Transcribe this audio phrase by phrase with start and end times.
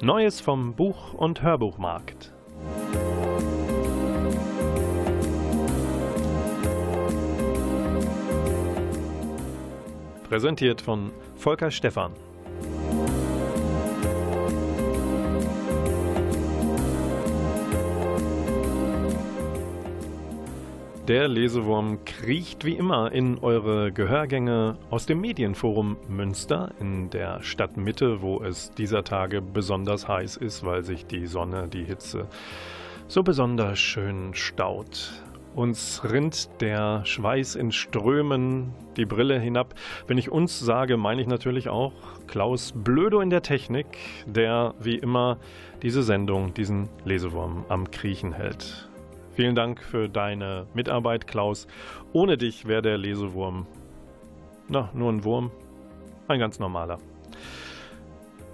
[0.00, 2.32] Neues vom Buch- und Hörbuchmarkt.
[10.28, 12.12] Präsentiert von Volker Stephan.
[21.08, 28.20] Der Lesewurm kriecht wie immer in eure Gehörgänge aus dem Medienforum Münster in der Stadtmitte,
[28.20, 32.26] wo es dieser Tage besonders heiß ist, weil sich die Sonne, die Hitze
[33.06, 35.10] so besonders schön staut.
[35.54, 39.74] Uns rinnt der Schweiß in Strömen die Brille hinab.
[40.08, 41.94] Wenn ich uns sage, meine ich natürlich auch
[42.26, 43.86] Klaus Blödo in der Technik,
[44.26, 45.38] der wie immer
[45.82, 48.87] diese Sendung, diesen Lesewurm am Kriechen hält.
[49.38, 51.68] Vielen Dank für deine Mitarbeit, Klaus.
[52.12, 53.68] Ohne dich wäre der Lesewurm,
[54.66, 55.52] na, nur ein Wurm,
[56.26, 56.98] ein ganz normaler.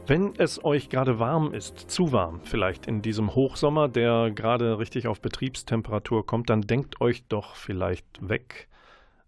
[0.07, 5.07] Wenn es euch gerade warm ist, zu warm vielleicht in diesem Hochsommer, der gerade richtig
[5.07, 8.69] auf Betriebstemperatur kommt, dann denkt euch doch vielleicht weg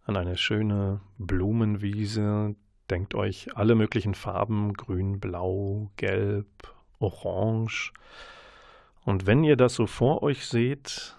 [0.04, 2.54] an eine schöne Blumenwiese,
[2.90, 7.94] denkt euch alle möglichen Farben, grün, blau, gelb, orange.
[9.06, 11.15] Und wenn ihr das so vor euch seht,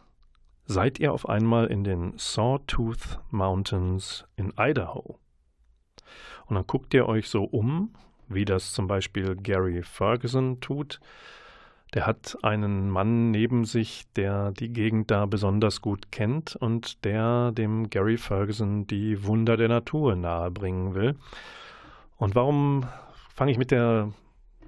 [0.68, 5.18] seid ihr auf einmal in den Sawtooth Mountains in Idaho.
[6.46, 7.94] Und dann guckt ihr euch so um,
[8.28, 11.00] wie das zum Beispiel Gary Ferguson tut.
[11.94, 17.54] Der hat einen Mann neben sich, der die Gegend da besonders gut kennt und der
[17.54, 21.16] dem Gary Ferguson die Wunder der Natur nahebringen will.
[22.18, 22.86] Und warum
[23.34, 24.12] fange ich mit der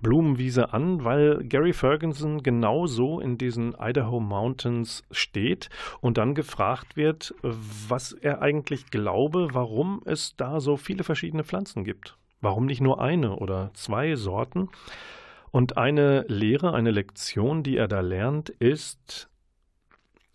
[0.01, 5.69] Blumenwiese an, weil Gary Ferguson genauso in diesen Idaho Mountains steht
[6.01, 11.83] und dann gefragt wird, was er eigentlich glaube, warum es da so viele verschiedene Pflanzen
[11.83, 12.17] gibt.
[12.41, 14.69] Warum nicht nur eine oder zwei Sorten?
[15.51, 19.29] Und eine Lehre, eine Lektion, die er da lernt, ist,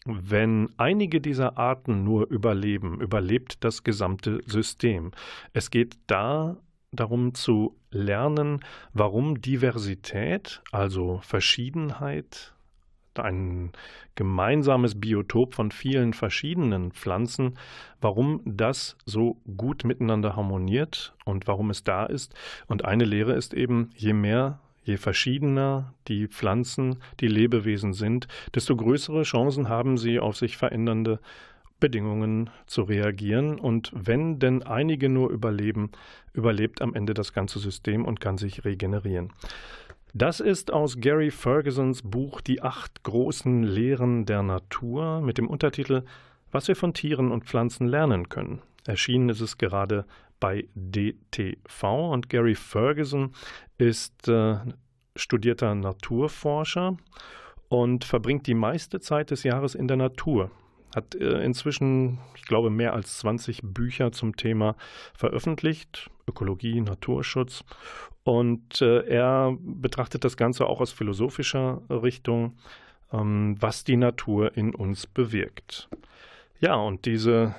[0.04, 5.12] wenn einige dieser Arten nur überleben, überlebt das gesamte System.
[5.52, 6.56] Es geht da
[6.96, 8.60] darum zu lernen,
[8.92, 12.52] warum Diversität, also Verschiedenheit,
[13.16, 13.70] ein
[14.16, 17.56] gemeinsames Biotop von vielen verschiedenen Pflanzen,
[18.00, 22.34] warum das so gut miteinander harmoniert und warum es da ist.
[22.66, 28.76] Und eine Lehre ist eben, je mehr Je verschiedener die Pflanzen, die Lebewesen sind, desto
[28.76, 31.20] größere Chancen haben sie auf sich verändernde
[31.80, 33.58] Bedingungen zu reagieren.
[33.58, 35.90] Und wenn denn einige nur überleben,
[36.32, 39.32] überlebt am Ende das ganze System und kann sich regenerieren.
[40.12, 46.04] Das ist aus Gary Fergusons Buch Die acht großen Lehren der Natur mit dem Untertitel
[46.52, 48.62] Was wir von Tieren und Pflanzen lernen können.
[48.86, 50.04] Erschienen ist es gerade
[50.38, 53.34] bei DTV und Gary Ferguson
[53.78, 54.56] ist äh,
[55.16, 56.96] studierter Naturforscher
[57.68, 60.50] und verbringt die meiste Zeit des Jahres in der Natur
[60.96, 64.76] hat äh, inzwischen, ich glaube, mehr als 20 Bücher zum Thema
[65.14, 67.64] veröffentlicht, Ökologie, Naturschutz.
[68.22, 72.56] Und äh, er betrachtet das Ganze auch aus philosophischer Richtung,
[73.12, 75.88] ähm, was die Natur in uns bewirkt.
[76.60, 77.54] Ja, und diese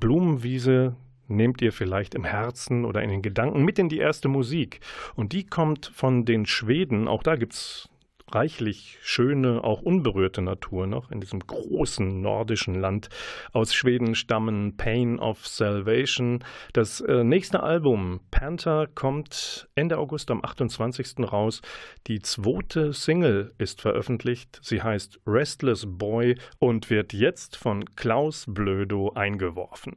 [0.00, 0.96] Blumenwiese
[1.28, 4.80] nehmt ihr vielleicht im Herzen oder in den Gedanken mit in die erste Musik.
[5.14, 7.88] Und die kommt von den Schweden, auch da gibt es
[8.30, 13.08] reichlich schöne, auch unberührte Natur noch in diesem großen nordischen Land.
[13.52, 16.42] Aus Schweden stammen Pain of Salvation.
[16.72, 21.20] Das äh, nächste Album, Panther, kommt Ende August am 28.
[21.20, 21.60] raus.
[22.06, 24.60] Die zweite Single ist veröffentlicht.
[24.62, 29.94] Sie heißt Restless Boy und wird jetzt von Klaus Blödo eingeworfen.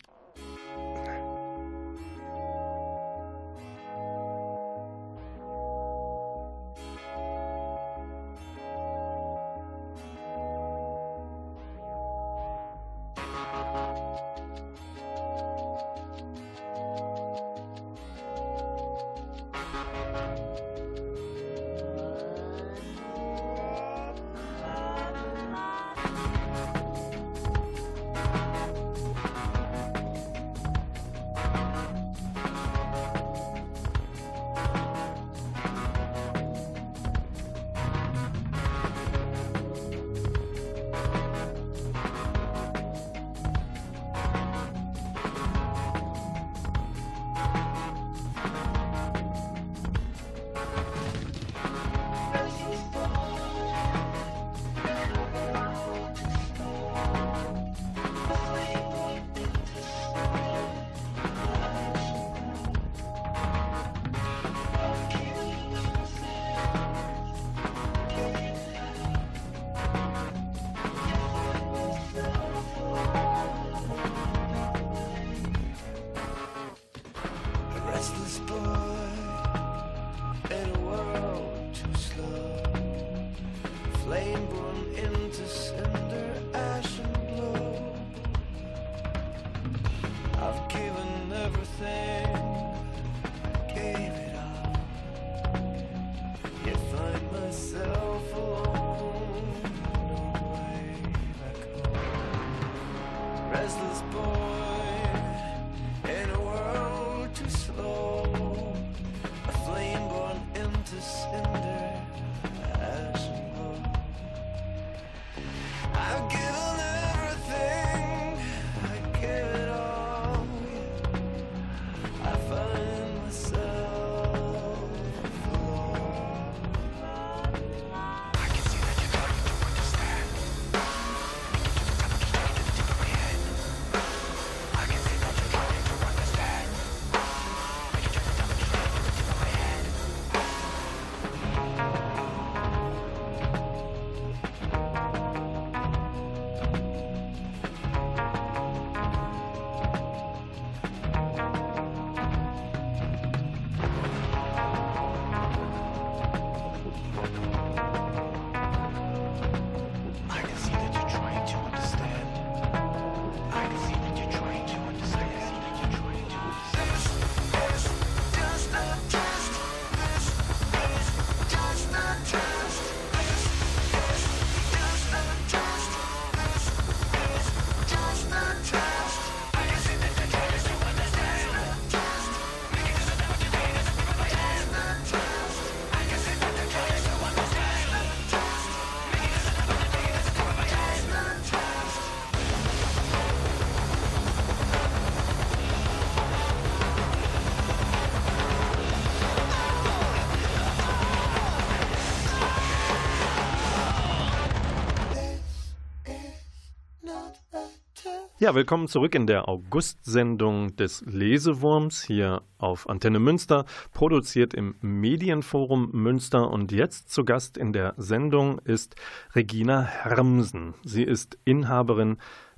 [208.39, 215.89] Ja, willkommen zurück in der August-Sendung des Lesewurms hier auf Antenne Münster, produziert im Medienforum
[215.92, 216.51] Münster.
[216.51, 218.95] Und jetzt zu Gast in der Sendung ist
[219.34, 220.75] Regina Hermsen.
[220.84, 222.18] Sie ist Inhaberin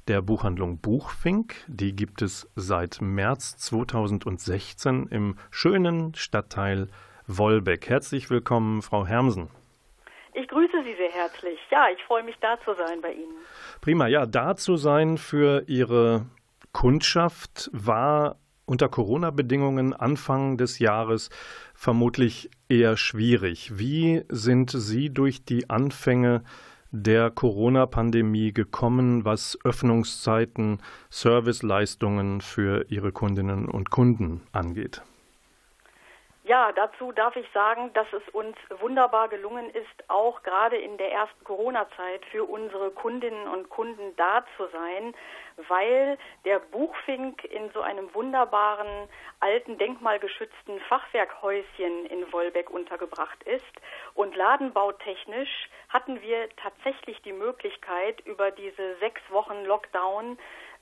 [0.09, 1.55] der Buchhandlung Buchfink.
[1.69, 6.89] Die gibt es seit März 2016 im schönen Stadtteil
[7.25, 7.87] Wolbeck.
[7.87, 9.47] Herzlich willkommen, Frau Hermsen.
[10.33, 11.59] Ich grüße Sie sehr herzlich.
[11.71, 13.35] Ja, ich freue mich, da zu sein bei Ihnen.
[13.81, 16.25] Prima, ja, da zu sein für Ihre
[16.71, 21.29] Kundschaft war unter Corona-Bedingungen Anfang des Jahres
[21.73, 23.79] vermutlich eher schwierig.
[23.79, 26.43] Wie sind Sie durch die Anfänge
[26.91, 35.01] der Corona-Pandemie gekommen, was Öffnungszeiten, Serviceleistungen für Ihre Kundinnen und Kunden angeht?
[36.49, 41.11] Ja, dazu darf ich sagen, dass es uns wunderbar gelungen ist, auch gerade in der
[41.11, 45.13] ersten Corona-Zeit für unsere Kundinnen und Kunden da zu sein,
[45.67, 49.07] weil der Buchfink in so einem wunderbaren
[49.41, 53.63] alten denkmalgeschützten Fachwerkhäuschen in Wolbeck untergebracht ist.
[54.15, 60.39] Und ladenbautechnisch hatten wir tatsächlich die Möglichkeit, über diese sechs Wochen Lockdown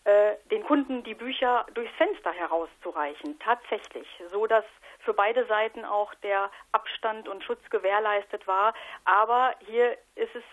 [0.08, 3.38] äh, den Kunden die Bücher durchs Fenster herauszureichen.
[3.40, 4.64] Tatsächlich, so dass
[5.00, 8.74] für beide Seiten auch der Abstand und Schutz gewährleistet war.
[9.04, 10.44] Aber hier ist es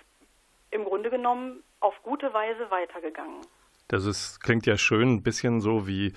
[0.73, 3.43] im Grunde genommen auf gute Weise weitergegangen.
[3.87, 6.15] Das ist, klingt ja schön, ein bisschen so wie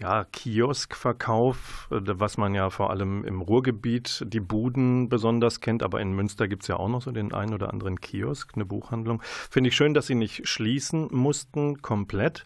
[0.00, 6.00] ja, Kioskverkauf, äh, was man ja vor allem im Ruhrgebiet, die Buden besonders kennt, aber
[6.00, 9.20] in Münster gibt es ja auch noch so den einen oder anderen Kiosk, eine Buchhandlung.
[9.22, 12.44] Finde ich schön, dass sie nicht schließen mussten komplett.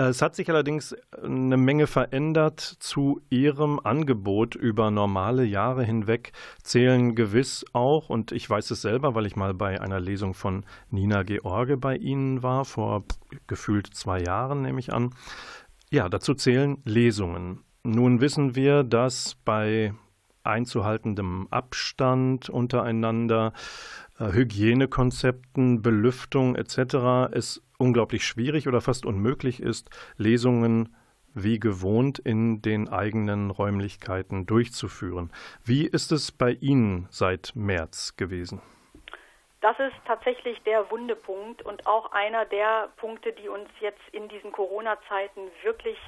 [0.00, 6.30] Es hat sich allerdings eine Menge verändert zu ihrem Angebot über normale Jahre hinweg,
[6.62, 10.64] zählen gewiss auch, und ich weiß es selber, weil ich mal bei einer Lesung von
[10.90, 13.02] Nina George bei Ihnen war, vor
[13.48, 15.14] gefühlt zwei Jahren nehme ich an.
[15.90, 17.64] Ja, dazu zählen Lesungen.
[17.82, 19.94] Nun wissen wir, dass bei
[20.42, 23.54] einzuhaltendem Abstand untereinander,
[24.18, 27.32] äh, Hygienekonzepten, Belüftung etc.
[27.32, 30.94] es unglaublich schwierig oder fast unmöglich ist, Lesungen
[31.32, 35.30] wie gewohnt in den eigenen Räumlichkeiten durchzuführen.
[35.64, 38.60] Wie ist es bei Ihnen seit März gewesen?
[39.60, 44.52] Das ist tatsächlich der Wundepunkt und auch einer der Punkte, die uns jetzt in diesen
[44.52, 45.98] Corona-Zeiten wirklich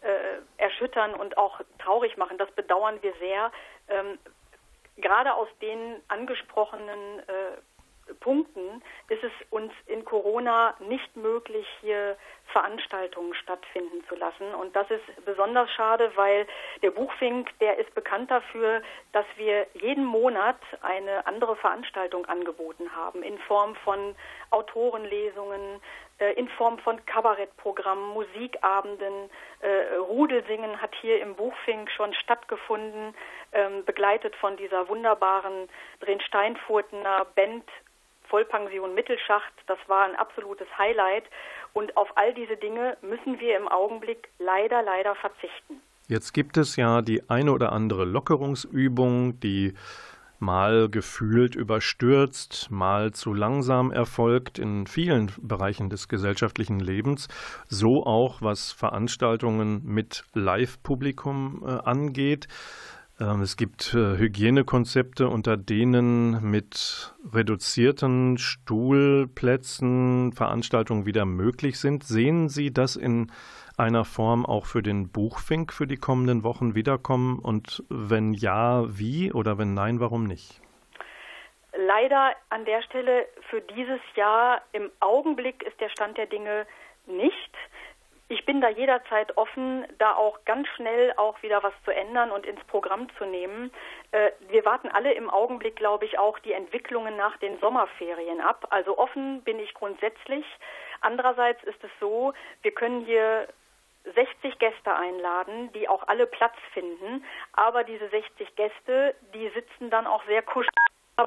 [0.00, 2.38] äh, erschüttern und auch traurig machen.
[2.38, 3.52] Das bedauern wir sehr.
[3.88, 4.18] Ähm,
[4.96, 7.58] gerade aus den angesprochenen äh,
[8.20, 12.16] Punkten ist es uns in Corona nicht möglich, hier
[12.52, 14.54] Veranstaltungen stattfinden zu lassen.
[14.54, 16.46] Und das ist besonders schade, weil
[16.82, 23.22] der Buchfink, der ist bekannt dafür, dass wir jeden Monat eine andere Veranstaltung angeboten haben
[23.22, 24.14] in Form von
[24.50, 25.80] Autorenlesungen,
[26.18, 29.30] äh, in Form von Kabarettprogrammen, Musikabenden.
[29.60, 33.14] Äh, Rudelsingen hat hier im Buchfink schon stattgefunden,
[33.52, 35.68] ähm, begleitet von dieser wunderbaren
[36.00, 37.64] Drensteinfurtener Band
[38.28, 39.52] Vollpension Mittelschacht.
[39.66, 41.24] Das war ein absolutes Highlight.
[41.72, 45.80] Und auf all diese Dinge müssen wir im Augenblick leider, leider verzichten.
[46.08, 49.74] Jetzt gibt es ja die eine oder andere Lockerungsübung, die
[50.38, 57.28] mal gefühlt überstürzt, mal zu langsam erfolgt in vielen Bereichen des gesellschaftlichen Lebens,
[57.66, 62.48] so auch was Veranstaltungen mit Live-Publikum äh, angeht.
[63.20, 72.04] Ähm, es gibt äh, Hygienekonzepte, unter denen mit reduzierten Stuhlplätzen Veranstaltungen wieder möglich sind.
[72.04, 73.32] Sehen Sie das in
[73.76, 77.40] einer Form auch für den Buchfink für die kommenden Wochen wiederkommen?
[77.40, 79.32] Und wenn ja, wie?
[79.32, 80.60] Oder wenn nein, warum nicht?
[81.76, 86.66] Leider an der Stelle für dieses Jahr im Augenblick ist der Stand der Dinge
[87.06, 87.54] nicht.
[88.30, 92.44] Ich bin da jederzeit offen, da auch ganz schnell auch wieder was zu ändern und
[92.44, 93.70] ins Programm zu nehmen.
[94.10, 98.66] Äh, wir warten alle im Augenblick, glaube ich, auch die Entwicklungen nach den Sommerferien ab.
[98.68, 100.44] Also offen bin ich grundsätzlich.
[101.00, 103.48] Andererseits ist es so, wir können hier
[104.14, 107.24] 60 Gäste einladen, die auch alle Platz finden.
[107.54, 110.74] Aber diese 60 Gäste, die sitzen dann auch sehr kuschelig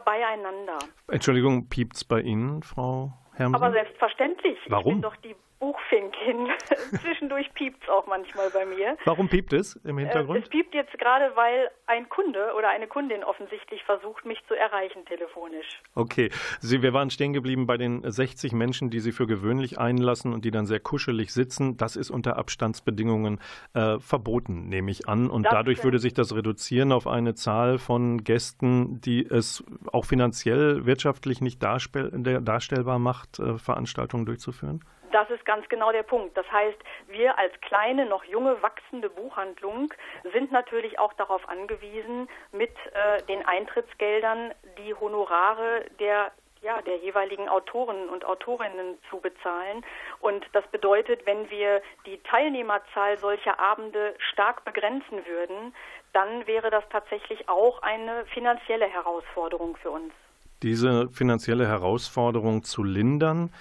[0.05, 0.77] beieinander.
[1.07, 3.61] Entschuldigung, piept's bei Ihnen, Frau Herrmann?
[3.61, 4.59] Aber selbstverständlich.
[4.67, 4.87] Warum?
[4.87, 6.49] Ich bin doch die Buchfinkin.
[7.01, 8.97] Zwischendurch piept es auch manchmal bei mir.
[9.05, 10.39] Warum piept es im Hintergrund?
[10.39, 14.55] Äh, es piept jetzt gerade, weil ein Kunde oder eine Kundin offensichtlich versucht, mich zu
[14.55, 15.67] erreichen telefonisch.
[15.93, 20.33] Okay, Sie, wir waren stehen geblieben bei den 60 Menschen, die Sie für gewöhnlich einlassen
[20.33, 21.77] und die dann sehr kuschelig sitzen.
[21.77, 23.39] Das ist unter Abstandsbedingungen
[23.75, 25.29] äh, verboten, nehme ich an.
[25.29, 30.05] Und das dadurch würde sich das reduzieren auf eine Zahl von Gästen, die es auch
[30.05, 34.83] finanziell, wirtschaftlich nicht darstellbar macht, äh, Veranstaltungen durchzuführen?
[35.11, 36.37] Das ist ganz genau der Punkt.
[36.37, 36.77] Das heißt,
[37.07, 39.93] wir als kleine, noch junge, wachsende Buchhandlung
[40.33, 47.49] sind natürlich auch darauf angewiesen, mit äh, den Eintrittsgeldern die Honorare der ja, der jeweiligen
[47.49, 49.83] Autoren und Autorinnen zu bezahlen.
[50.19, 55.73] Und das bedeutet, wenn wir die Teilnehmerzahl solcher Abende stark begrenzen würden,
[56.13, 60.13] dann wäre das tatsächlich auch eine finanzielle Herausforderung für uns.
[60.61, 63.51] Diese finanzielle Herausforderung zu lindern,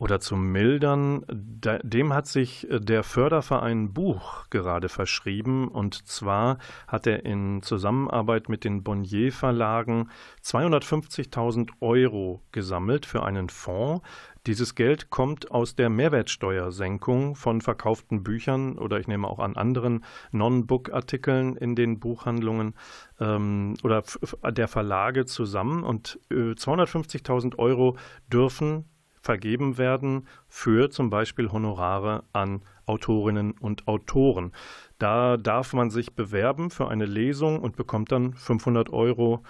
[0.00, 5.68] oder zu mildern, dem hat sich äh, der Förderverein Buch gerade verschrieben.
[5.68, 6.56] Und zwar
[6.88, 10.08] hat er in Zusammenarbeit mit den Bonnier Verlagen
[10.42, 14.02] 250.000 Euro gesammelt für einen Fonds.
[14.46, 20.02] Dieses Geld kommt aus der Mehrwertsteuersenkung von verkauften Büchern oder ich nehme auch an anderen
[20.32, 22.74] Non-Book-Artikeln in den Buchhandlungen
[23.20, 24.02] ähm, oder
[24.50, 25.84] der Verlage zusammen.
[25.84, 27.98] Und äh, 250.000 Euro
[28.32, 28.86] dürfen
[29.20, 34.52] vergeben werden für zum Beispiel Honorare an Autorinnen und Autoren.
[34.98, 39.42] Da darf man sich bewerben für eine Lesung und bekommt dann 500 Euro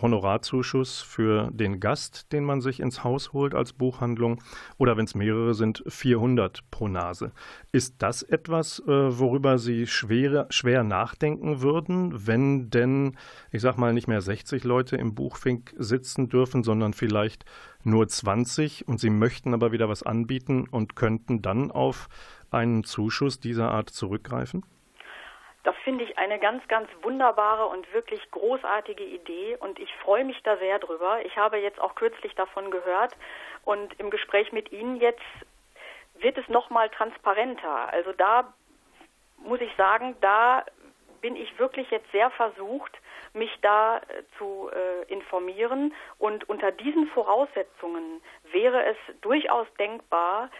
[0.00, 4.42] Honorarzuschuss für den Gast, den man sich ins Haus holt als Buchhandlung,
[4.78, 7.32] oder wenn es mehrere sind, 400 pro Nase.
[7.72, 13.16] Ist das etwas, äh, worüber Sie schwer, schwer nachdenken würden, wenn denn,
[13.50, 17.44] ich sag mal, nicht mehr 60 Leute im Buchfink sitzen dürfen, sondern vielleicht
[17.82, 22.08] nur 20 und Sie möchten aber wieder was anbieten und könnten dann auf
[22.50, 24.64] einen Zuschuss dieser Art zurückgreifen?
[25.64, 30.40] Das finde ich eine ganz, ganz wunderbare und wirklich großartige Idee und ich freue mich
[30.42, 31.24] da sehr drüber.
[31.24, 33.16] Ich habe jetzt auch kürzlich davon gehört
[33.64, 35.22] und im Gespräch mit Ihnen jetzt
[36.18, 37.92] wird es nochmal transparenter.
[37.92, 38.52] Also da
[39.38, 40.64] muss ich sagen, da
[41.22, 42.92] bin ich wirklich jetzt sehr versucht,
[43.32, 45.94] mich da äh, zu äh, informieren.
[46.18, 48.20] Und unter diesen Voraussetzungen
[48.52, 50.50] wäre es durchaus denkbar,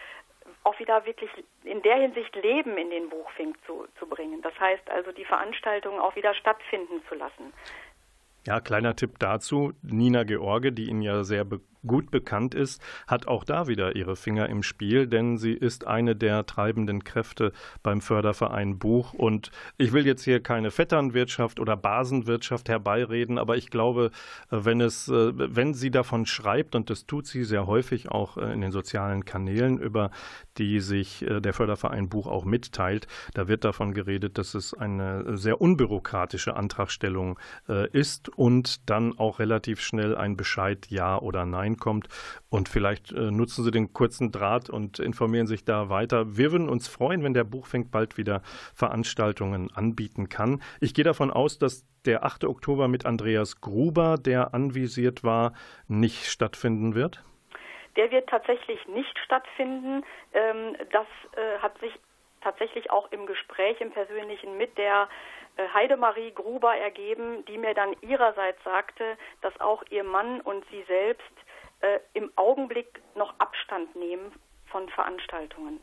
[0.65, 1.29] auch wieder wirklich
[1.63, 4.41] in der Hinsicht Leben in den Buchfink zu, zu bringen.
[4.41, 7.53] Das heißt also, die Veranstaltungen auch wieder stattfinden zu lassen.
[8.45, 9.73] Ja, kleiner Tipp dazu.
[9.81, 14.15] Nina George, die Ihnen ja sehr be gut bekannt ist, hat auch da wieder ihre
[14.15, 17.51] Finger im Spiel, denn sie ist eine der treibenden Kräfte
[17.83, 19.13] beim Förderverein Buch.
[19.13, 24.11] Und ich will jetzt hier keine Vetternwirtschaft oder Basenwirtschaft herbeireden, aber ich glaube,
[24.49, 28.53] wenn es, äh, wenn sie davon schreibt, und das tut sie sehr häufig auch äh,
[28.53, 30.11] in den sozialen Kanälen, über
[30.57, 35.37] die sich äh, der Förderverein Buch auch mitteilt, da wird davon geredet, dass es eine
[35.37, 37.39] sehr unbürokratische Antragstellung
[37.91, 42.07] ist und dann auch relativ schnell ein Bescheid Ja oder Nein reinkommt.
[42.49, 46.37] Und vielleicht äh, nutzen Sie den kurzen Draht und informieren sich da weiter.
[46.37, 48.41] Wir würden uns freuen, wenn der Buchfink bald wieder
[48.73, 50.61] Veranstaltungen anbieten kann.
[50.79, 52.45] Ich gehe davon aus, dass der 8.
[52.45, 55.53] Oktober mit Andreas Gruber, der anvisiert war,
[55.87, 57.23] nicht stattfinden wird.
[57.95, 60.03] Der wird tatsächlich nicht stattfinden.
[60.33, 61.93] Ähm, das äh, hat sich
[62.41, 65.07] tatsächlich auch im Gespräch im Persönlichen mit der
[65.57, 70.83] äh, Heidemarie Gruber ergeben, die mir dann ihrerseits sagte, dass auch ihr Mann und sie
[70.83, 71.23] selbst
[71.81, 74.31] äh, im Augenblick noch Abstand nehmen
[74.67, 75.79] von Veranstaltungen.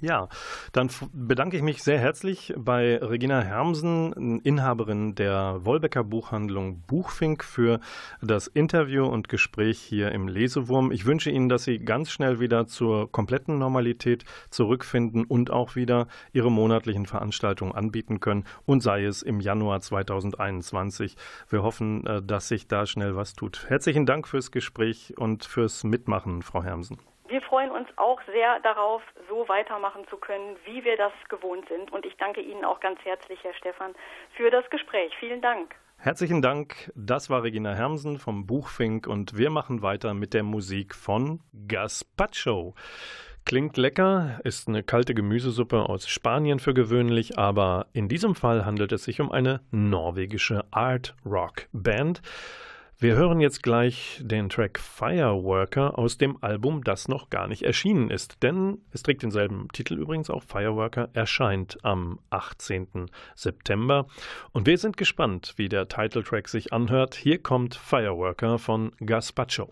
[0.00, 0.28] Ja,
[0.72, 7.80] dann bedanke ich mich sehr herzlich bei Regina Hermsen, Inhaberin der Wolbecker Buchhandlung Buchfink, für
[8.22, 10.92] das Interview und Gespräch hier im Lesewurm.
[10.92, 16.06] Ich wünsche Ihnen, dass Sie ganz schnell wieder zur kompletten Normalität zurückfinden und auch wieder
[16.32, 21.16] Ihre monatlichen Veranstaltungen anbieten können und sei es im Januar 2021.
[21.48, 23.66] Wir hoffen, äh, dass sich da schnell was tut.
[23.68, 26.98] Herzlichen Dank fürs Gespräch und fürs Mitmachen, Frau Hermsen.
[27.28, 31.92] Wir freuen uns auch sehr darauf, so weitermachen zu können, wie wir das gewohnt sind.
[31.92, 33.94] Und ich danke Ihnen auch ganz herzlich, Herr Stefan,
[34.34, 35.12] für das Gespräch.
[35.20, 35.74] Vielen Dank.
[35.98, 36.90] Herzlichen Dank.
[36.94, 42.74] Das war Regina Hermsen vom Buchfink und wir machen weiter mit der Musik von Gaspacho.
[43.44, 48.92] Klingt lecker, ist eine kalte Gemüsesuppe aus Spanien für gewöhnlich, aber in diesem Fall handelt
[48.92, 52.22] es sich um eine norwegische Art Rock Band.
[53.00, 58.10] Wir hören jetzt gleich den Track Fireworker aus dem Album, das noch gar nicht erschienen
[58.10, 58.42] ist.
[58.42, 60.42] Denn es trägt denselben Titel übrigens auch.
[60.42, 63.06] Fireworker erscheint am 18.
[63.36, 64.08] September.
[64.50, 67.14] Und wir sind gespannt, wie der Titeltrack sich anhört.
[67.14, 69.70] Hier kommt Fireworker von Gaspacho.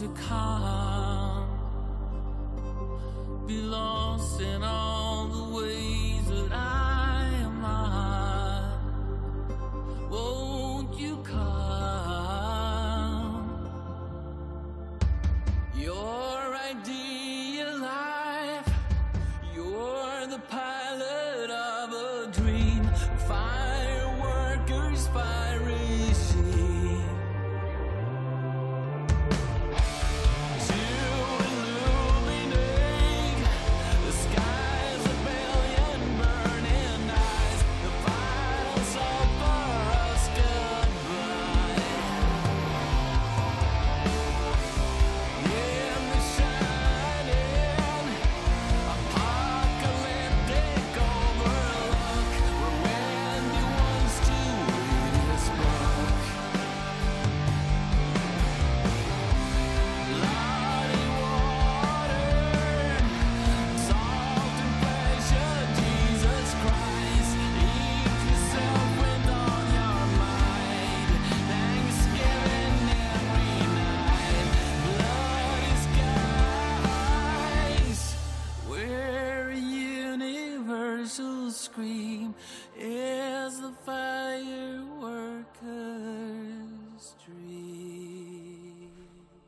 [0.00, 1.48] to come,
[3.46, 5.05] be lost in all.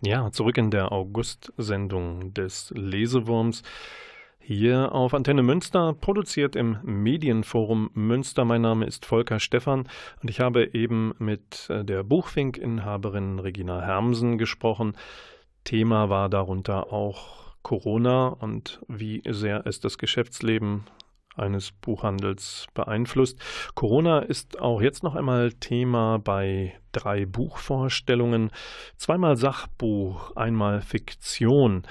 [0.08, 3.62] Ja, zurück in der August-Sendung des Lesewurms.
[4.38, 8.46] Hier auf Antenne Münster, produziert im Medienforum Münster.
[8.46, 9.86] Mein Name ist Volker Stephan
[10.22, 14.96] und ich habe eben mit äh, der Buchfink-Inhaberin Regina Hermsen gesprochen.
[15.64, 20.84] Thema war darunter auch Corona und wie sehr es das Geschäftsleben
[21.36, 23.38] eines Buchhandels beeinflusst.
[23.74, 28.50] Corona ist auch jetzt noch einmal Thema bei drei Buchvorstellungen.
[28.96, 31.84] Zweimal Sachbuch, einmal Fiktion.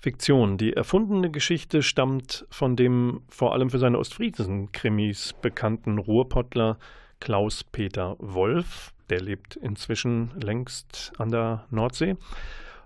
[0.00, 0.56] Fiktion.
[0.56, 6.78] Die erfundene Geschichte stammt von dem vor allem für seine Ostfriesen-Krimis bekannten Ruhrpottler
[7.20, 8.92] Klaus-Peter Wolf.
[9.10, 12.16] Der lebt inzwischen längst an der Nordsee.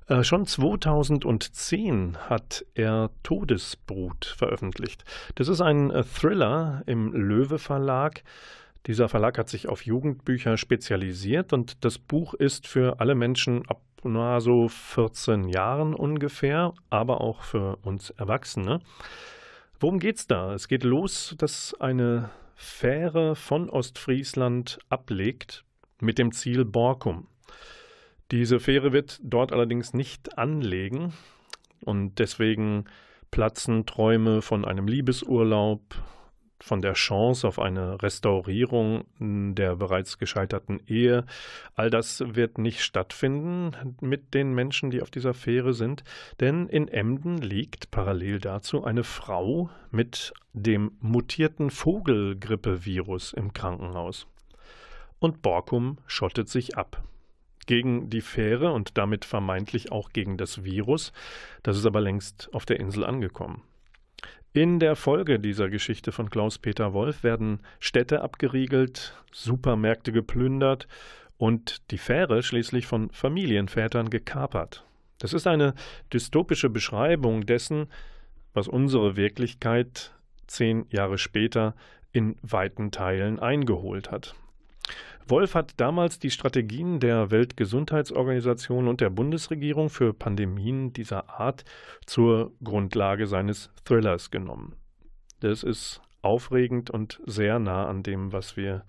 [0.07, 5.05] Äh, schon 2010 hat er Todesbrut veröffentlicht.
[5.37, 8.23] Das ist ein äh, Thriller im Löwe Verlag.
[8.87, 13.81] Dieser Verlag hat sich auf Jugendbücher spezialisiert und das Buch ist für alle Menschen ab
[14.03, 18.81] na, so 14 Jahren ungefähr, aber auch für uns Erwachsene.
[19.79, 20.55] Worum geht's da?
[20.55, 25.65] Es geht los, dass eine Fähre von Ostfriesland ablegt
[26.01, 27.27] mit dem Ziel Borkum.
[28.31, 31.12] Diese Fähre wird dort allerdings nicht anlegen
[31.85, 32.85] und deswegen
[33.31, 35.83] platzen Träume von einem Liebesurlaub,
[36.62, 41.25] von der Chance auf eine Restaurierung der bereits gescheiterten Ehe.
[41.75, 46.05] All das wird nicht stattfinden mit den Menschen, die auf dieser Fähre sind,
[46.38, 54.27] denn in Emden liegt parallel dazu eine Frau mit dem mutierten Vogelgrippevirus im Krankenhaus.
[55.19, 57.03] Und Borkum schottet sich ab
[57.66, 61.12] gegen die Fähre und damit vermeintlich auch gegen das Virus.
[61.62, 63.62] Das ist aber längst auf der Insel angekommen.
[64.53, 70.88] In der Folge dieser Geschichte von Klaus-Peter Wolf werden Städte abgeriegelt, Supermärkte geplündert
[71.38, 74.85] und die Fähre schließlich von Familienvätern gekapert.
[75.18, 75.75] Das ist eine
[76.12, 77.87] dystopische Beschreibung dessen,
[78.53, 80.12] was unsere Wirklichkeit
[80.49, 81.77] zehn Jahre später
[82.11, 84.35] in weiten Teilen eingeholt hat.
[85.27, 91.64] Wolf hat damals die Strategien der Weltgesundheitsorganisation und der Bundesregierung für Pandemien dieser Art
[92.05, 94.75] zur Grundlage seines Thrillers genommen.
[95.40, 98.85] Das ist aufregend und sehr nah an dem, was wir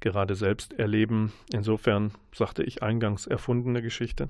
[0.00, 1.32] gerade selbst erleben.
[1.52, 4.28] Insofern sagte ich eingangs erfundene Geschichte.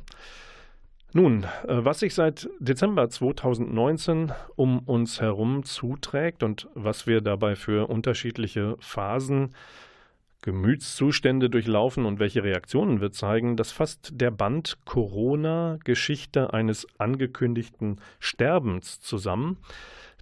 [1.13, 1.49] Nun, äh,
[1.85, 8.77] was sich seit Dezember 2019 um uns herum zuträgt und was wir dabei für unterschiedliche
[8.79, 9.55] Phasen
[10.43, 18.01] Gemütszustände durchlaufen und welche Reaktionen wir zeigen, das fasst der Band Corona Geschichte eines angekündigten
[18.21, 19.59] Sterbens zusammen.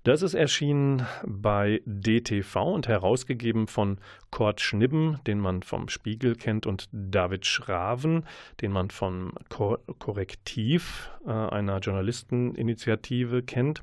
[0.06, 3.98] Das ist erschienen bei DTV und herausgegeben von
[4.30, 8.24] Kurt Schnibben, den man vom Spiegel kennt, und David Schraven,
[8.60, 13.82] den man von Korrektiv, äh, einer Journalisteninitiative, kennt.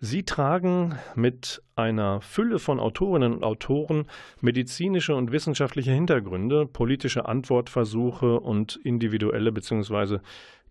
[0.00, 4.06] Sie tragen mit einer Fülle von Autorinnen und Autoren
[4.40, 10.18] medizinische und wissenschaftliche Hintergründe, politische Antwortversuche und individuelle bzw.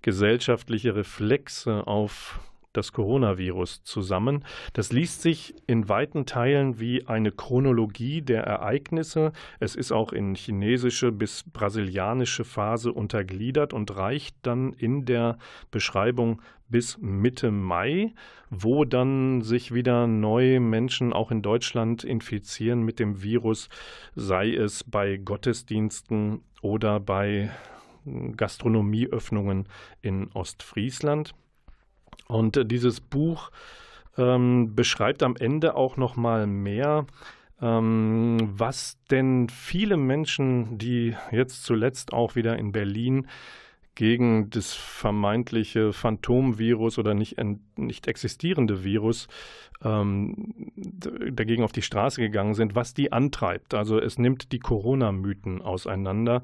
[0.02, 2.40] gesellschaftliche Reflexe auf
[2.74, 4.44] das Coronavirus zusammen.
[4.74, 9.32] Das liest sich in weiten Teilen wie eine Chronologie der Ereignisse.
[9.60, 15.38] Es ist auch in chinesische bis brasilianische Phase untergliedert und reicht dann in der
[15.72, 18.14] Beschreibung bis Mitte Mai,
[18.50, 23.70] wo dann sich wieder neue Menschen auch in Deutschland infizieren mit dem Virus,
[24.16, 27.52] sei es bei Gottesdiensten oder bei
[28.06, 29.68] Gastronomieöffnungen
[30.02, 31.36] in Ostfriesland.
[32.28, 33.52] Und äh, dieses Buch
[34.18, 37.06] ähm, beschreibt am Ende auch noch mal mehr,
[37.62, 43.28] ähm, was denn viele Menschen, die jetzt zuletzt auch wieder in Berlin
[43.96, 47.38] gegen das vermeintliche Phantomvirus oder nicht,
[47.78, 49.28] nicht existierende Virus
[49.84, 53.74] ähm, dagegen auf die Straße gegangen sind, was die antreibt.
[53.74, 56.44] Also es nimmt die Corona-Mythen auseinander,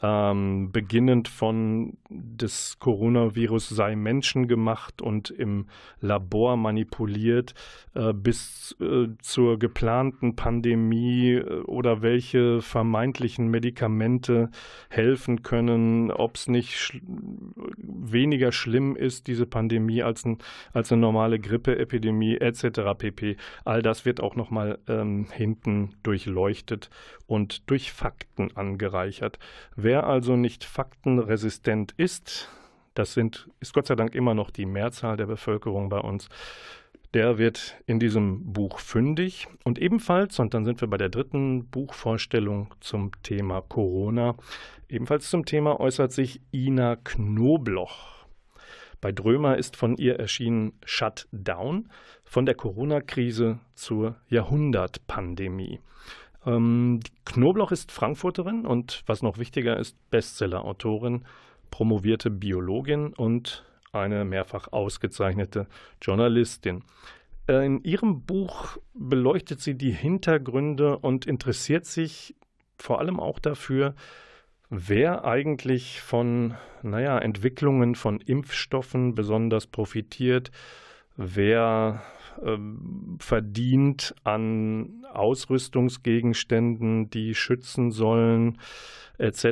[0.00, 5.66] ähm, beginnend von das Coronavirus sei menschengemacht und im
[6.00, 7.54] Labor manipuliert,
[7.94, 14.50] äh, bis äh, zur geplanten Pandemie äh, oder welche vermeintlichen Medikamente
[14.88, 17.00] helfen können, ob es nicht sch
[17.76, 20.38] weniger schlimm ist, diese Pandemie, als, ein,
[20.72, 23.36] als eine normale Grippeepidemie etc pp.
[23.64, 26.90] All das wird auch nochmal ähm, hinten durchleuchtet
[27.26, 29.38] und durch Fakten angereichert.
[29.76, 32.48] Wer also nicht faktenresistent ist,
[32.94, 36.28] das sind, ist Gott sei Dank immer noch die Mehrzahl der Bevölkerung bei uns,
[37.14, 39.48] der wird in diesem Buch fündig.
[39.64, 44.34] Und ebenfalls, und dann sind wir bei der dritten Buchvorstellung zum Thema Corona,
[44.88, 48.17] ebenfalls zum Thema äußert sich Ina Knobloch.
[49.00, 51.88] Bei Drömer ist von ihr erschienen Shut Down,
[52.24, 55.80] von der Corona-Krise zur Jahrhundertpandemie.
[56.44, 61.24] Ähm, Knobloch ist Frankfurterin und was noch wichtiger ist, Bestseller-Autorin,
[61.70, 65.66] promovierte Biologin und eine mehrfach ausgezeichnete
[66.02, 66.82] Journalistin.
[67.48, 72.34] Äh, in ihrem Buch beleuchtet sie die Hintergründe und interessiert sich
[72.78, 73.94] vor allem auch dafür,
[74.70, 80.50] wer eigentlich von naja, Entwicklungen von Impfstoffen besonders profitiert,
[81.16, 82.02] wer
[82.42, 88.58] ähm, verdient an Ausrüstungsgegenständen, die schützen sollen,
[89.18, 89.44] etc.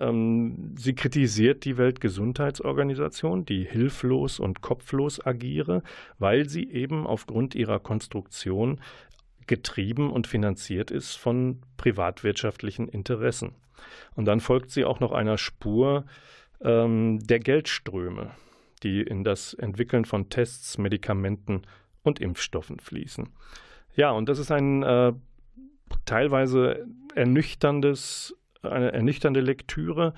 [0.00, 5.82] Ähm, sie kritisiert die Weltgesundheitsorganisation, die hilflos und kopflos agiere,
[6.18, 8.80] weil sie eben aufgrund ihrer Konstruktion
[9.46, 13.54] getrieben und finanziert ist von privatwirtschaftlichen Interessen.
[14.14, 16.04] Und dann folgt sie auch noch einer Spur
[16.62, 18.30] ähm, der Geldströme,
[18.82, 21.62] die in das Entwickeln von Tests, Medikamenten
[22.02, 23.28] und Impfstoffen fließen.
[23.94, 25.12] Ja, und das ist ein äh,
[26.04, 30.14] teilweise ernüchterndes, eine ernüchternde Lektüre,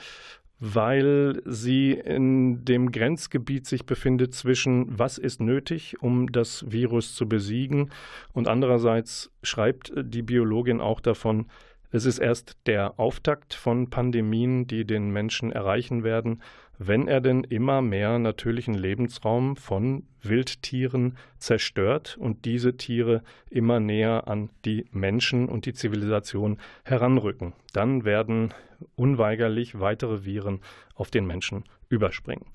[0.61, 7.29] weil sie in dem Grenzgebiet sich befindet zwischen was ist nötig, um das Virus zu
[7.29, 7.90] besiegen
[8.33, 11.46] und andererseits schreibt die Biologin auch davon,
[11.95, 16.43] es ist erst der Auftakt von Pandemien, die den Menschen erreichen werden,
[16.77, 24.27] wenn er denn immer mehr natürlichen Lebensraum von Wildtieren zerstört und diese Tiere immer näher
[24.27, 27.53] an die Menschen und die Zivilisation heranrücken.
[27.73, 28.53] Dann werden
[28.97, 30.63] unweigerlich weitere Viren
[30.97, 32.47] auf den Menschen überspringen.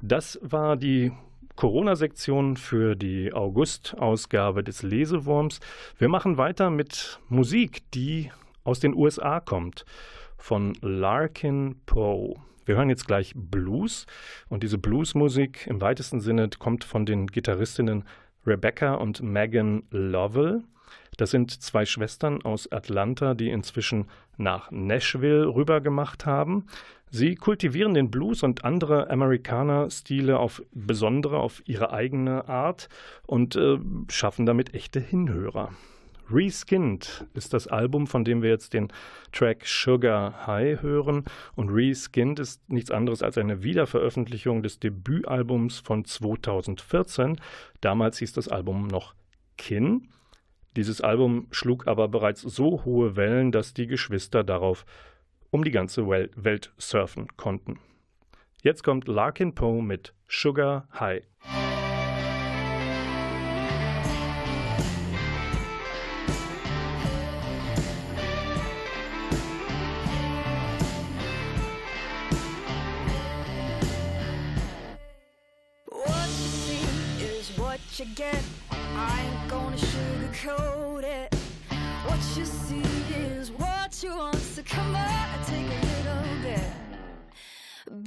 [0.00, 1.12] Das war die
[1.56, 5.60] Corona-Sektion für die August-Ausgabe des Lesewurms.
[5.98, 8.30] Wir machen weiter mit Musik, die
[8.64, 9.84] aus den USA kommt,
[10.36, 12.34] von Larkin Poe.
[12.64, 14.06] Wir hören jetzt gleich Blues
[14.48, 18.04] und diese Bluesmusik im weitesten Sinne kommt von den Gitarristinnen
[18.46, 20.62] Rebecca und Megan Lovell.
[21.16, 26.66] Das sind zwei Schwestern aus Atlanta, die inzwischen nach Nashville rübergemacht haben.
[27.10, 32.88] Sie kultivieren den Blues und andere Amerikaner-Stile auf besondere, auf ihre eigene Art
[33.26, 35.72] und äh, schaffen damit echte Hinhörer.
[36.30, 38.88] Reskinned ist das Album, von dem wir jetzt den
[39.32, 41.24] Track Sugar High hören.
[41.54, 47.40] Und Reskinned ist nichts anderes als eine Wiederveröffentlichung des Debütalbums von 2014.
[47.80, 49.14] Damals hieß das Album noch
[49.58, 50.08] Kin.
[50.76, 54.86] Dieses Album schlug aber bereits so hohe Wellen, dass die Geschwister darauf
[55.50, 57.78] um die ganze Welt surfen konnten.
[58.62, 61.24] Jetzt kommt Larkin Poe mit Sugar High.
[78.22, 78.42] Get.
[78.70, 81.34] I ain't gonna sugarcoat it.
[82.06, 86.68] What you see is what you want, so come on, take a little bit.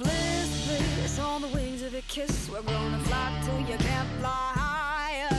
[0.00, 2.48] Bliss, bliss, on the wings of a kiss.
[2.50, 5.36] We're gonna fly till you can't fly higher.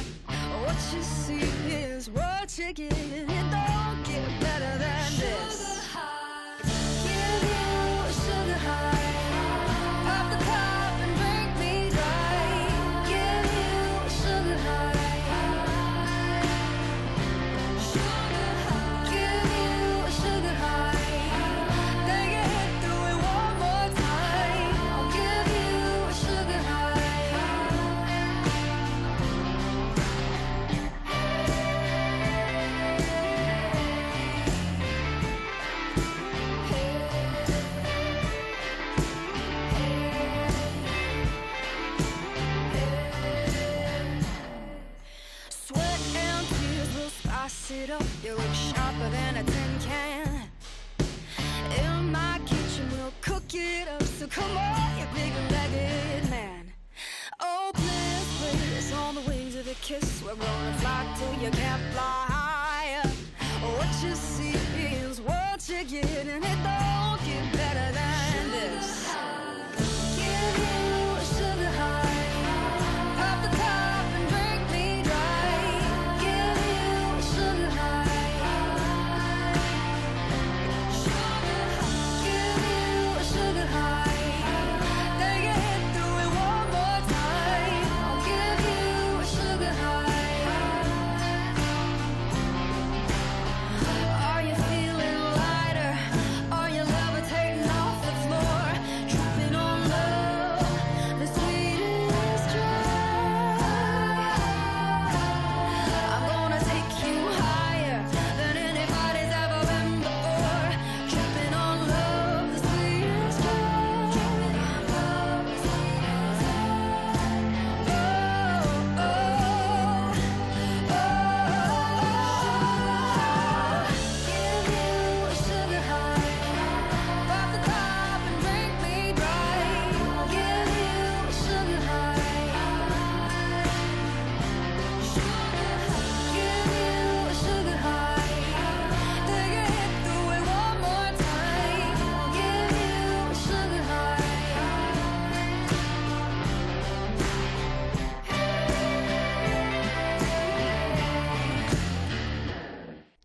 [0.66, 1.48] What you see
[1.86, 3.77] is what you get,
[47.68, 49.67] sit up, you look sharper than a 10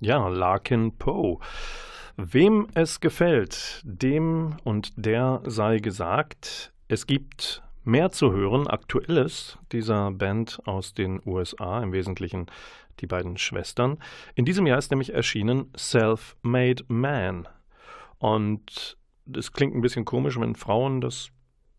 [0.05, 1.39] Ja, Larkin Poe.
[2.17, 10.11] Wem es gefällt, dem und der sei gesagt, es gibt mehr zu hören, aktuelles dieser
[10.11, 12.47] Band aus den USA, im Wesentlichen
[12.99, 13.99] die beiden Schwestern.
[14.35, 17.47] In diesem Jahr ist nämlich erschienen Self-Made Man.
[18.19, 18.99] Und
[19.33, 21.31] es klingt ein bisschen komisch, wenn Frauen das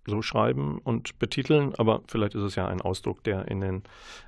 [0.05, 3.83] so schreiben und betiteln, aber vielleicht ist es ja ein Ausdruck, der in den,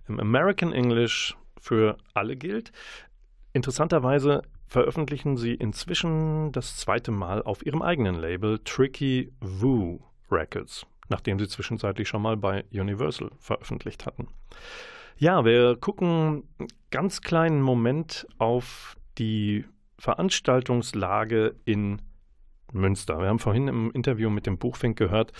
[0.10, 2.74] im American English für alle gilt.
[3.56, 11.39] Interessanterweise veröffentlichen sie inzwischen das zweite Mal auf ihrem eigenen Label Tricky Woo Records, nachdem
[11.39, 14.28] sie zwischenzeitlich schon mal bei Universal veröffentlicht hatten.
[15.15, 19.63] Ja, wir gucken einen ganz kleinen Moment auf die
[20.00, 22.02] Veranstaltungslage in
[22.71, 23.19] Münster.
[23.19, 25.32] Wir haben vorhin im Interview mit dem Buchfink gehört,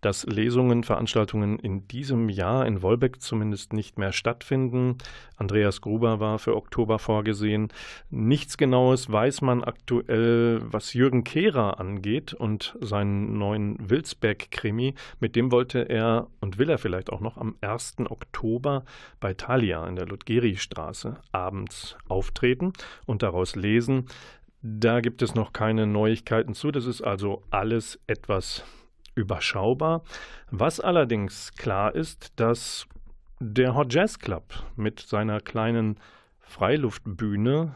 [0.00, 4.98] dass Lesungen, Veranstaltungen in diesem Jahr in Wolbeck zumindest nicht mehr stattfinden.
[5.36, 7.68] Andreas Gruber war für Oktober vorgesehen.
[8.10, 14.94] Nichts Genaues weiß man aktuell, was Jürgen Kehrer angeht und seinen neuen Wilsberg-Krimi.
[15.20, 17.96] Mit dem wollte er und will er vielleicht auch noch am 1.
[18.10, 18.84] Oktober
[19.20, 22.74] bei Thalia in der Ludgeri-Straße abends auftreten
[23.06, 24.06] und daraus lesen.
[24.66, 26.70] Da gibt es noch keine Neuigkeiten zu.
[26.70, 28.64] Das ist also alles etwas
[29.14, 30.02] überschaubar.
[30.50, 32.86] Was allerdings klar ist, dass
[33.40, 36.00] der Hot Jazz Club mit seiner kleinen
[36.40, 37.74] Freiluftbühne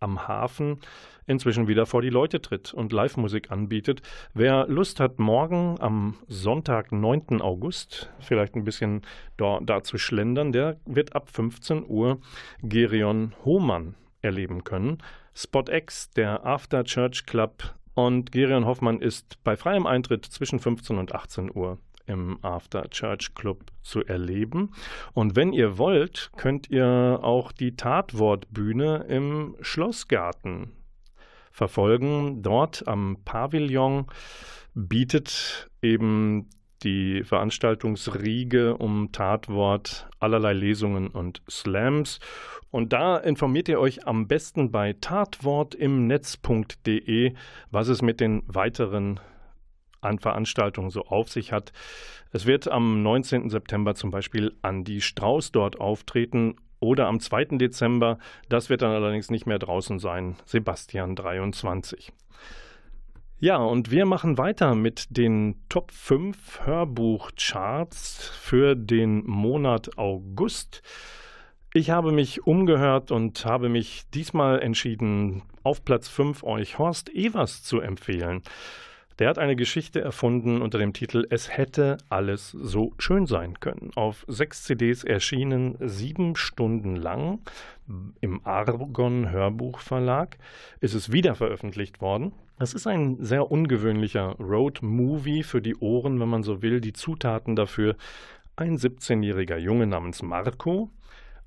[0.00, 0.80] am Hafen
[1.28, 4.02] inzwischen wieder vor die Leute tritt und Live-Musik anbietet.
[4.34, 7.42] Wer Lust hat, morgen am Sonntag, 9.
[7.42, 9.02] August, vielleicht ein bisschen
[9.36, 12.18] da, da zu schlendern, der wird ab 15 Uhr
[12.60, 14.98] Gerion Hohmann erleben können.
[15.34, 20.98] Spot X, der After Church Club und Gerion Hoffmann ist bei freiem Eintritt zwischen 15
[20.98, 24.70] und 18 Uhr im After Church Club zu erleben.
[25.12, 30.72] Und wenn ihr wollt, könnt ihr auch die Tatwortbühne im Schlossgarten
[31.50, 32.42] verfolgen.
[32.42, 34.06] Dort am Pavillon
[34.74, 36.48] bietet eben
[36.84, 42.20] die Veranstaltungsriege um Tatwort, allerlei Lesungen und Slams.
[42.70, 47.34] Und da informiert ihr euch am besten bei tatwortimnetz.de,
[47.70, 49.18] was es mit den weiteren
[50.00, 51.72] an Veranstaltungen so auf sich hat.
[52.30, 53.48] Es wird am 19.
[53.48, 57.56] September zum Beispiel Andi Strauß dort auftreten oder am 2.
[57.56, 58.18] Dezember,
[58.48, 62.12] das wird dann allerdings nicht mehr draußen sein, Sebastian 23.
[63.40, 70.82] Ja, und wir machen weiter mit den Top 5 Hörbuchcharts für den Monat August.
[71.74, 77.64] Ich habe mich umgehört und habe mich diesmal entschieden, auf Platz 5 euch Horst Evers
[77.64, 78.42] zu empfehlen.
[79.20, 83.92] Der hat eine Geschichte erfunden unter dem Titel Es hätte alles so schön sein können.
[83.94, 87.38] Auf sechs CDs erschienen, sieben Stunden lang.
[88.20, 90.36] Im Argon Hörbuchverlag
[90.80, 92.32] ist es wieder veröffentlicht worden.
[92.58, 96.80] Das ist ein sehr ungewöhnlicher Road-Movie für die Ohren, wenn man so will.
[96.80, 97.96] Die Zutaten dafür
[98.56, 100.90] ein 17-jähriger Junge namens Marco,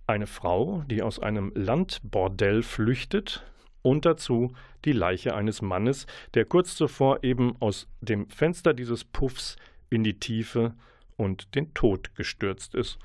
[0.05, 3.45] eine Frau, die aus einem Landbordell flüchtet,
[3.88, 9.55] und dazu die Leiche eines Mannes, der kurz zuvor eben aus dem Fenster dieses Puffs
[9.89, 10.73] in die Tiefe
[11.15, 12.99] und den Tod gestürzt ist.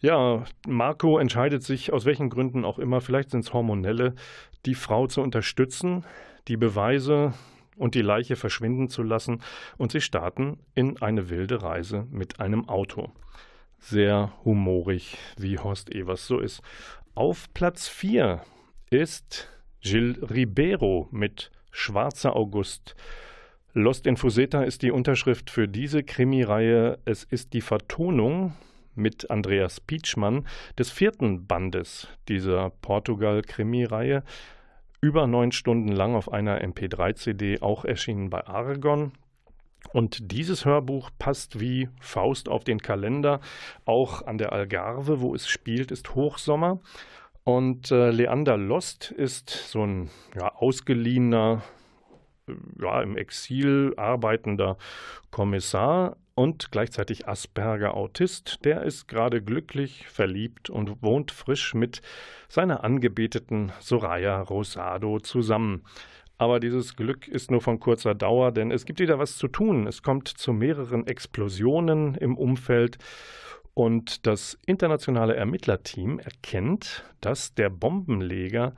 [0.00, 4.14] Ja, Marco entscheidet sich aus welchen Gründen auch immer, vielleicht sind es hormonelle,
[4.64, 6.04] die Frau zu unterstützen,
[6.48, 7.34] die Beweise
[7.76, 9.42] und die Leiche verschwinden zu lassen
[9.76, 13.12] und sie starten in eine wilde Reise mit einem Auto.
[13.78, 16.62] Sehr humorig, wie Horst Evers so ist.
[17.14, 18.40] Auf Platz 4
[18.90, 19.53] ist
[19.84, 22.96] Gilles Ribeiro mit Schwarzer August.
[23.74, 26.98] Lost in Fuseta ist die Unterschrift für diese Krimireihe.
[27.04, 28.54] Es ist die Vertonung
[28.94, 30.46] mit Andreas Pietschmann
[30.78, 34.22] des vierten Bandes dieser Portugal-Krimireihe.
[35.02, 39.12] Über neun Stunden lang auf einer MP3-CD, auch erschienen bei Aragon.
[39.92, 43.40] Und dieses Hörbuch passt wie Faust auf den Kalender.
[43.84, 46.80] Auch an der Algarve, wo es spielt, ist Hochsommer.
[47.44, 51.62] Und äh, Leander Lost ist so ein ja, ausgeliehener,
[52.80, 54.78] ja, im Exil arbeitender
[55.30, 58.64] Kommissar und gleichzeitig Asperger-Autist.
[58.64, 62.00] Der ist gerade glücklich, verliebt und wohnt frisch mit
[62.48, 65.84] seiner Angebeteten Soraya Rosado zusammen.
[66.36, 69.86] Aber dieses Glück ist nur von kurzer Dauer, denn es gibt wieder was zu tun.
[69.86, 72.98] Es kommt zu mehreren Explosionen im Umfeld
[73.74, 78.74] und das internationale Ermittlerteam erkennt, dass der Bombenleger,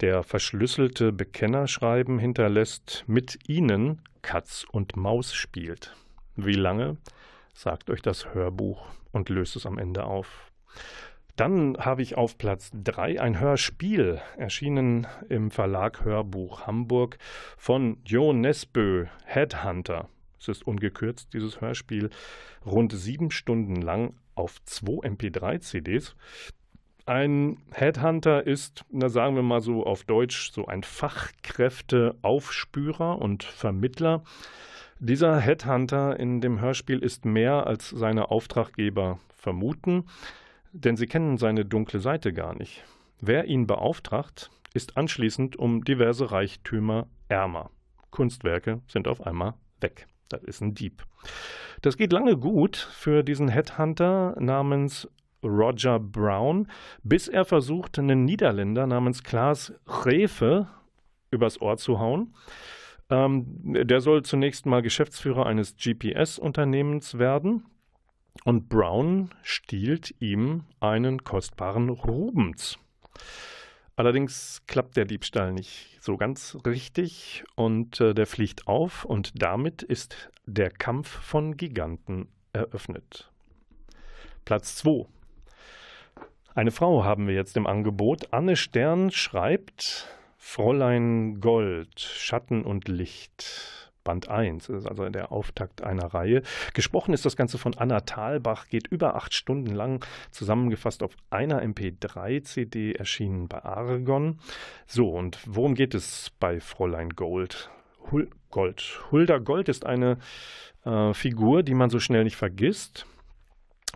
[0.00, 5.94] der verschlüsselte Bekennerschreiben hinterlässt, mit ihnen Katz und Maus spielt.
[6.36, 6.96] Wie lange?
[7.52, 10.50] Sagt euch das Hörbuch und löst es am Ende auf.
[11.36, 17.18] Dann habe ich auf Platz 3 ein Hörspiel, erschienen im Verlag Hörbuch Hamburg
[17.56, 20.08] von Jo Nesbø, Headhunter.
[20.38, 22.10] Es ist ungekürzt, dieses Hörspiel,
[22.64, 26.16] rund sieben Stunden lang auf zwei MP3-CDs.
[27.06, 34.24] Ein Headhunter ist, na sagen wir mal so auf Deutsch, so ein Fachkräfteaufspürer und Vermittler.
[35.00, 40.06] Dieser Headhunter in dem Hörspiel ist mehr als seine Auftraggeber vermuten,
[40.72, 42.82] denn sie kennen seine dunkle Seite gar nicht.
[43.20, 47.70] Wer ihn beauftragt, ist anschließend um diverse Reichtümer ärmer.
[48.10, 50.06] Kunstwerke sind auf einmal weg.
[50.28, 51.04] Das ist ein Dieb.
[51.82, 55.08] Das geht lange gut für diesen Headhunter namens
[55.42, 56.68] Roger Brown,
[57.02, 60.66] bis er versucht, einen Niederländer namens Klaas Refe
[61.30, 62.34] übers Ohr zu hauen.
[63.10, 67.66] Ähm, der soll zunächst mal Geschäftsführer eines GPS-Unternehmens werden.
[68.44, 72.78] Und Brown stiehlt ihm einen kostbaren Rubens.
[73.96, 79.82] Allerdings klappt der Diebstahl nicht so ganz richtig und äh, der fliegt auf und damit
[79.82, 83.30] ist der Kampf von Giganten eröffnet.
[84.44, 85.06] Platz 2.
[86.54, 88.32] Eine Frau haben wir jetzt im Angebot.
[88.32, 93.83] Anne Stern schreibt Fräulein Gold, Schatten und Licht.
[94.04, 96.42] Band 1, das ist also der Auftakt einer Reihe.
[96.74, 101.62] Gesprochen ist das Ganze von Anna Thalbach, geht über acht Stunden lang, zusammengefasst auf einer
[101.62, 104.38] MP3-CD, erschienen bei Argon.
[104.86, 107.70] So, und worum geht es bei Fräulein Gold?
[108.10, 109.00] Hul Gold.
[109.10, 110.18] Hulda Gold ist eine
[110.84, 113.06] äh, Figur, die man so schnell nicht vergisst,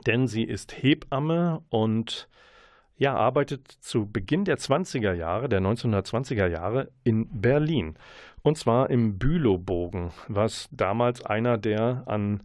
[0.07, 2.29] denn sie ist Hebamme und
[2.97, 7.97] ja, arbeitet zu Beginn der 20er Jahre, der 1920er Jahre in Berlin.
[8.43, 12.43] Und zwar im Bülowbogen, was damals einer der an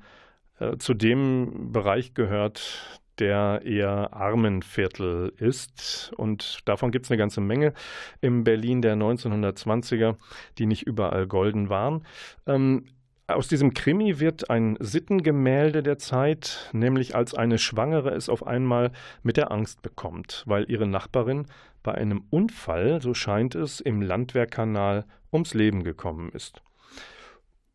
[0.60, 6.12] äh, zu dem Bereich gehört, der eher Armenviertel ist.
[6.18, 7.74] Und davon gibt es eine ganze Menge
[8.22, 10.16] im Berlin der 1920er,
[10.58, 12.06] die nicht überall golden waren.
[12.48, 12.86] Ähm,
[13.28, 18.92] aus diesem Krimi wird ein Sittengemälde der Zeit, nämlich als eine Schwangere es auf einmal
[19.22, 21.46] mit der Angst bekommt, weil ihre Nachbarin
[21.84, 26.62] bei einem Unfall, so scheint es, im Landwehrkanal ums Leben gekommen ist.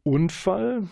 [0.03, 0.89] Unfall?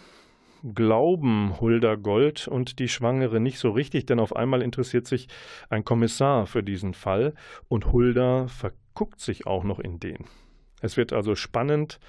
[0.74, 5.28] Glauben Hulda Gold und die Schwangere nicht so richtig, denn auf einmal interessiert sich
[5.68, 7.34] ein Kommissar für diesen Fall
[7.68, 10.24] und Hulda verguckt sich auch noch in den.
[10.80, 12.00] Es wird also spannend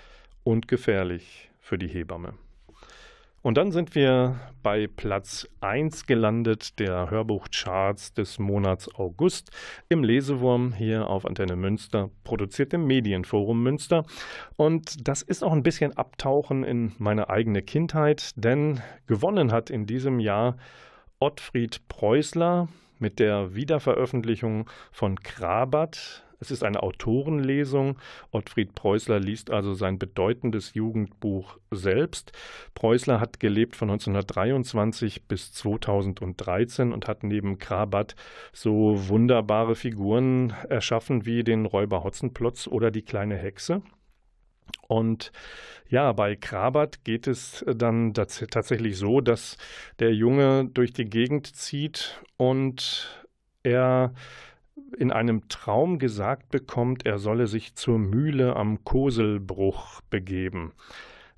[0.44, 2.34] und gefährlich für die Hebamme.
[3.48, 9.52] Und dann sind wir bei Platz 1 gelandet der Hörbuchcharts des Monats August
[9.88, 14.04] im Lesewurm hier auf Antenne Münster, produziert im Medienforum Münster.
[14.58, 19.86] Und das ist auch ein bisschen Abtauchen in meine eigene Kindheit, denn gewonnen hat in
[19.86, 20.58] diesem Jahr
[21.20, 22.68] Ottfried Preußler
[23.00, 27.98] mit der Wiederveröffentlichung von Krabat, es ist eine Autorenlesung.
[28.32, 32.32] Ottfried Preußler liest also sein bedeutendes Jugendbuch selbst.
[32.76, 38.16] Preußler hat gelebt von 1923 bis 2013 und hat neben Krabat
[38.54, 43.82] so wunderbare Figuren erschaffen wie den Räuber Hotzenplotz oder die kleine Hexe.
[44.88, 45.32] Und
[45.90, 49.58] ja, bei Krabat geht es dann tatsächlich so, dass
[50.00, 53.26] der Junge durch die Gegend zieht und
[53.64, 54.14] er
[54.98, 60.74] in einem Traum gesagt bekommt, er solle sich zur Mühle am Koselbruch begeben.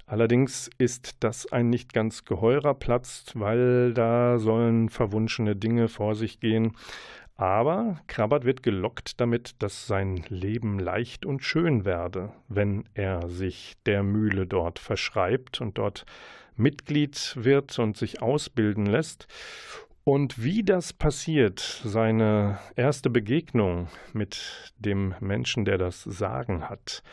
[0.06, 6.40] Allerdings ist das ein nicht ganz geheurer Platz, weil da sollen verwunschene Dinge vor sich
[6.40, 6.74] gehen.
[7.36, 13.76] Aber Krabbert wird gelockt damit, dass sein Leben leicht und schön werde, wenn er sich
[13.86, 16.06] der Mühle dort verschreibt und dort
[16.58, 19.28] Mitglied wird und sich ausbilden lässt.
[20.12, 27.04] Und wie das passiert, seine erste Begegnung mit dem Menschen, der das Sagen hat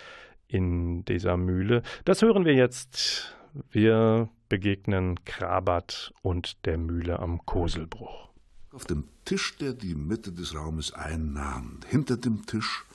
[0.49, 3.36] in dieser Mühle, das hören wir jetzt.
[3.70, 8.30] Wir begegnen Krabat und der Mühle am Koselbruch.
[8.72, 12.86] Auf dem Tisch, der die Mitte des Raumes einnahm, hinter dem Tisch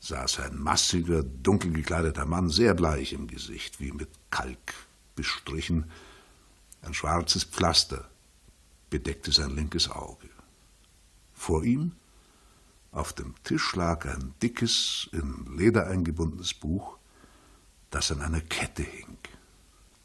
[0.00, 4.74] saß ein massiger, dunkel gekleideter Mann, sehr bleich im Gesicht, wie mit Kalk
[5.16, 5.90] bestrichen,
[6.82, 8.10] ein schwarzes Pflaster
[8.90, 10.28] bedeckte sein linkes Auge.
[11.32, 11.92] Vor ihm
[12.92, 16.98] auf dem Tisch lag ein dickes, in Leder eingebundenes Buch,
[17.90, 19.18] das an einer Kette hing.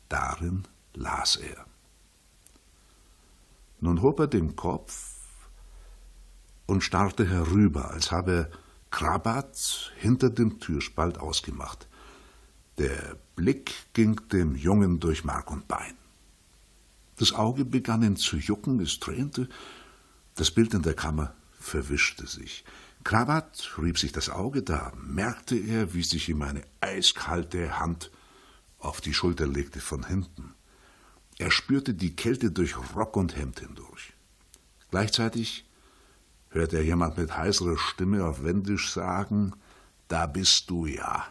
[0.07, 0.63] Darin
[0.93, 1.65] las er.
[3.79, 5.15] Nun hob er den Kopf
[6.67, 8.51] und starrte herüber, als habe
[8.91, 11.87] Krabat hinter dem Türspalt ausgemacht.
[12.77, 15.95] Der Blick ging dem Jungen durch Mark und Bein.
[17.17, 19.47] Das Auge begann ihn zu jucken, es tränte,
[20.35, 22.65] das Bild in der Kammer verwischte sich.
[23.03, 28.11] Krabat rieb sich das Auge, da merkte er, wie sich ihm eine eiskalte Hand
[28.79, 30.53] auf die Schulter legte von hinten.
[31.37, 34.13] Er spürte die Kälte durch Rock und Hemd hindurch.
[34.91, 35.65] Gleichzeitig
[36.49, 39.53] hörte er jemand mit heiserer Stimme auf Wendisch sagen,
[40.07, 41.27] da bist du ja.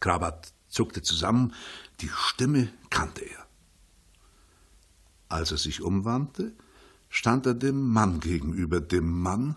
[0.00, 1.54] Krabat zuckte zusammen,
[2.00, 3.41] die Stimme kannte er.
[5.32, 6.52] Als er sich umwandte,
[7.08, 9.56] stand er dem Mann gegenüber, dem Mann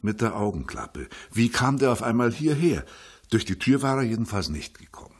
[0.00, 1.08] mit der Augenklappe.
[1.32, 2.84] Wie kam der auf einmal hierher?
[3.30, 5.14] Durch die Tür war er jedenfalls nicht gekommen.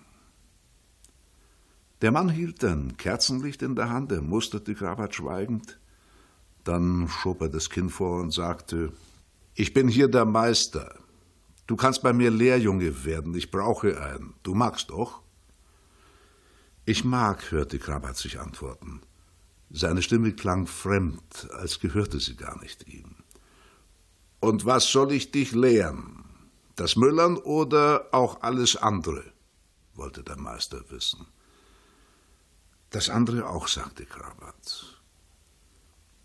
[2.01, 5.79] Der Mann hielt ein Kerzenlicht in der Hand, er musterte Krabat schweigend.
[6.65, 8.93] Dann schob er das Kinn vor und sagte:
[9.55, 10.99] Ich bin hier der Meister.
[11.69, 14.35] Du kannst bei mir Lehrjunge werden, ich brauche einen.
[14.43, 15.23] Du magst doch?
[16.87, 19.01] Ich mag, hörte Krabat sich antworten.
[19.75, 23.17] Seine Stimme klang fremd, als gehörte sie gar nicht ihm.
[24.39, 26.25] Und was soll ich dich lehren?
[26.77, 29.25] Das Müllern oder auch alles andere?
[29.95, 31.27] wollte der Meister wissen.
[32.91, 35.01] Das andere auch, sagte Krabat.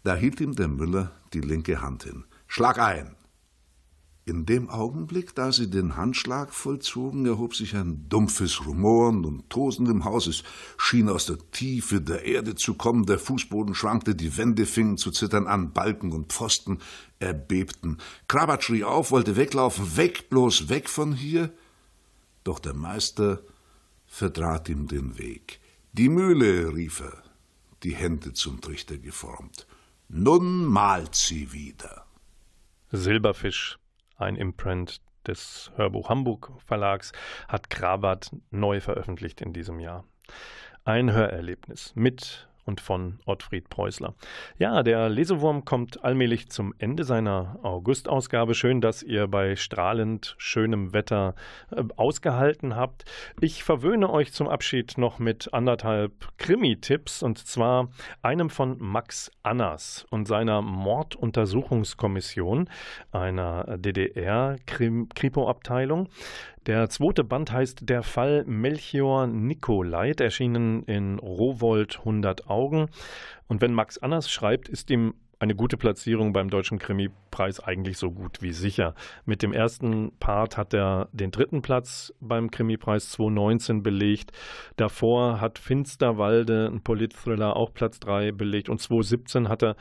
[0.04, 2.26] Da hielt ihm der Müller die linke Hand hin.
[2.48, 3.16] Schlag ein!
[4.28, 9.86] In dem Augenblick, da sie den Handschlag vollzogen, erhob sich ein dumpfes Rumoren und Tosen
[9.86, 10.28] im Haus.
[10.28, 10.44] Es
[10.78, 15.12] schien aus der Tiefe der Erde zu kommen, der Fußboden schwankte, die Wände fingen zu
[15.12, 16.80] zittern an, Balken und Pfosten
[17.20, 18.00] erbebten.
[18.28, 21.54] Krabat schrie auf, wollte weglaufen, weg, bloß weg von hier.
[22.44, 23.40] Doch der Meister
[24.08, 25.62] vertrat ihm den Weg.
[25.94, 27.24] Die Mühle, rief er,
[27.84, 29.66] die Hände zum Trichter geformt.
[30.10, 32.06] Nun malt sie wieder.
[32.92, 33.80] Silberfisch
[34.18, 37.12] ein Imprint des Hörbuch Hamburg Verlags,
[37.48, 40.06] hat Krabat neu veröffentlicht in diesem Jahr.
[40.86, 44.14] Ein Hörerlebnis mit und von Ottfried Preußler.
[44.60, 48.54] Ja, der Lesewurm kommt allmählich zum Ende seiner August-Ausgabe.
[48.54, 51.34] Schön, dass ihr bei strahlend schönem Wetter
[51.72, 53.06] äh, ausgehalten habt.
[53.40, 57.88] Ich verwöhne euch zum Abschied noch mit anderthalb Krimi-Tipps und zwar
[58.22, 62.70] einem von Max Annas und seiner Morduntersuchungskommission
[63.12, 66.10] einer DDR-Kripo-Abteilung.
[66.68, 72.90] Der zweite Band heißt Der Fall Melchior Nikolait, erschienen in Rowold 100 Augen.
[73.48, 78.12] Und wenn Max Anners schreibt, ist ihm eine gute Platzierung beim Deutschen Krimipreis eigentlich so
[78.12, 78.96] gut wie sicher.
[79.26, 84.34] Mit dem ersten Part hat er den dritten Platz beim Krimipreis 2019 belegt.
[84.76, 88.68] Davor hat Finsterwalde, ein Politthriller, auch Platz 3 belegt.
[88.68, 89.78] Und 2017 hat er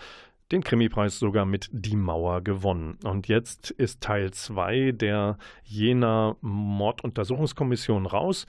[0.53, 2.99] den Krimipreis sogar mit Die Mauer gewonnen.
[3.05, 8.47] Und jetzt ist Teil 2 der Jena Morduntersuchungskommission raus.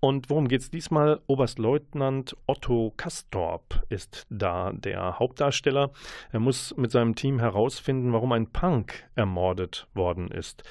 [0.00, 1.20] Und worum geht es diesmal?
[1.26, 5.90] Oberstleutnant Otto Kastorp ist da der Hauptdarsteller.
[6.30, 10.62] Er muss mit seinem Team herausfinden, warum ein Punk ermordet worden ist.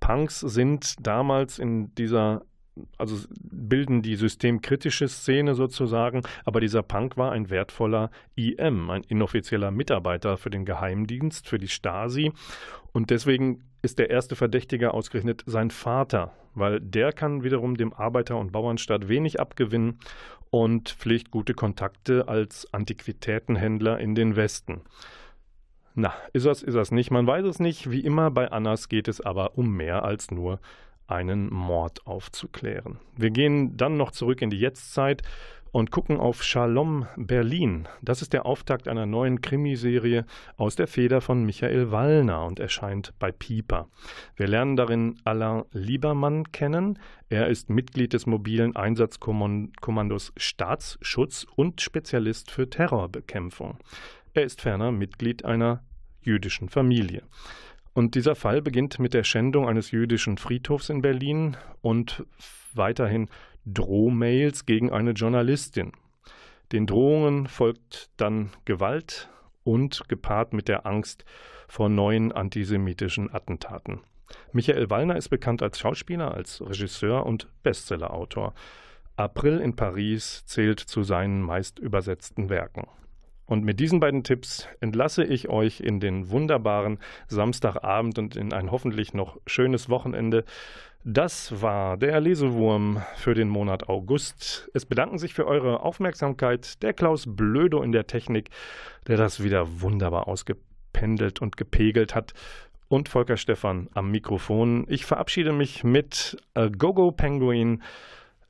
[0.00, 2.42] Punks sind damals in dieser
[2.96, 9.70] also bilden die systemkritische Szene sozusagen, aber dieser Punk war ein wertvoller IM, ein inoffizieller
[9.70, 12.32] Mitarbeiter für den Geheimdienst, für die Stasi
[12.92, 18.38] und deswegen ist der erste Verdächtige ausgerechnet sein Vater, weil der kann wiederum dem Arbeiter-
[18.38, 19.98] und Bauernstaat wenig abgewinnen
[20.50, 24.82] und pflegt gute Kontakte als Antiquitätenhändler in den Westen.
[25.94, 27.10] Na, ist das, ist das nicht?
[27.10, 27.90] Man weiß es nicht.
[27.90, 30.60] Wie immer bei Annas geht es aber um mehr als nur
[31.08, 32.98] einen Mord aufzuklären.
[33.16, 35.22] Wir gehen dann noch zurück in die Jetztzeit
[35.70, 37.88] und gucken auf Shalom Berlin.
[38.02, 40.24] Das ist der Auftakt einer neuen Krimiserie
[40.56, 43.88] aus der Feder von Michael Wallner und erscheint bei Pieper.
[44.36, 46.98] Wir lernen darin Alain Liebermann kennen.
[47.28, 53.78] Er ist Mitglied des mobilen Einsatzkommandos Staatsschutz und Spezialist für Terrorbekämpfung.
[54.34, 55.82] Er ist ferner Mitglied einer
[56.22, 57.22] jüdischen Familie.
[57.98, 62.24] Und dieser Fall beginnt mit der Schändung eines jüdischen Friedhofs in Berlin und
[62.72, 63.28] weiterhin
[63.66, 65.90] Drohmails gegen eine Journalistin.
[66.70, 69.28] Den Drohungen folgt dann Gewalt
[69.64, 71.24] und gepaart mit der Angst
[71.66, 74.02] vor neuen antisemitischen Attentaten.
[74.52, 78.54] Michael Wallner ist bekannt als Schauspieler, als Regisseur und Bestsellerautor.
[79.16, 82.86] April in Paris zählt zu seinen meist übersetzten Werken.
[83.48, 88.70] Und mit diesen beiden Tipps entlasse ich euch in den wunderbaren Samstagabend und in ein
[88.70, 90.44] hoffentlich noch schönes Wochenende.
[91.02, 94.68] Das war der Lesewurm für den Monat August.
[94.74, 98.50] Es bedanken sich für eure Aufmerksamkeit der Klaus Blödo in der Technik,
[99.06, 102.34] der das wieder wunderbar ausgependelt und gepegelt hat.
[102.88, 104.84] Und Volker Stephan am Mikrofon.
[104.88, 106.36] Ich verabschiede mich mit
[106.76, 107.82] Gogo Penguin.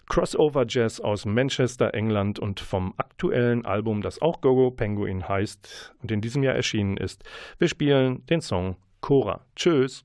[0.08, 6.10] Crossover Jazz aus Manchester, England und vom aktuellen Album, das auch Gogo Penguin heißt und
[6.10, 7.24] in diesem Jahr erschienen ist.
[7.58, 9.44] Wir spielen den Song Cora.
[9.54, 10.04] Tschüss.